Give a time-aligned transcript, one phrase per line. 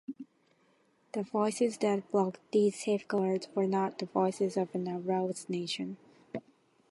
[1.11, 5.97] The voices that blocked these safeguards were not the voices of an aroused nation.